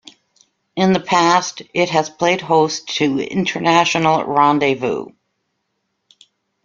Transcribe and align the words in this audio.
In 0.75 0.93
the 0.93 0.99
past 0.99 1.61
it 1.75 1.91
has 1.91 2.09
played 2.09 2.41
host 2.41 2.87
to 2.95 3.19
International 3.19 4.25
Rendezvous. 4.25 5.09